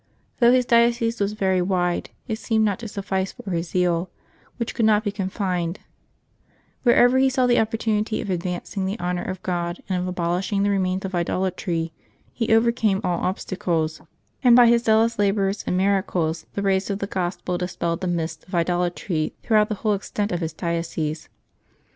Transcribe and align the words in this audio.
Though 0.39 0.51
his 0.51 0.65
diocese 0.65 1.19
was 1.19 1.33
very 1.33 1.61
wide, 1.61 2.09
it 2.27 2.39
seemed 2.39 2.65
not 2.65 2.79
to 2.79 2.87
suffice 2.87 3.33
for 3.33 3.51
his 3.51 3.69
zeal, 3.69 4.09
which 4.57 4.73
could 4.73 4.83
not 4.87 5.03
be 5.03 5.11
confined; 5.11 5.77
wherever 6.81 7.19
he 7.19 7.29
saw 7.29 7.45
the 7.45 7.59
opportunity 7.59 8.19
of 8.19 8.31
advancing 8.31 8.85
the 8.87 8.97
honor 8.99 9.21
of 9.21 9.43
God, 9.43 9.83
and 9.87 10.01
of 10.01 10.07
abolishing 10.07 10.63
the 10.63 10.71
remains 10.71 11.05
of 11.05 11.13
idolatry, 11.13 11.93
he 12.33 12.51
overcame 12.51 13.01
all 13.03 13.23
obstacles, 13.23 14.01
and 14.43 14.55
by 14.55 14.65
his 14.65 14.85
zealous 14.85 15.19
labors 15.19 15.63
and 15.67 15.77
miracles 15.77 16.47
the 16.55 16.63
rays 16.63 16.89
of 16.89 16.97
the 16.97 17.05
Gospel 17.05 17.59
dispelled 17.59 18.01
the 18.01 18.07
mists 18.07 18.43
of 18.47 18.55
idolatry 18.55 19.33
throughout 19.43 19.69
the 19.69 19.75
whole 19.85 19.93
extent 19.93 20.31
of 20.31 20.39
his 20.41 20.51
diocese. 20.51 21.29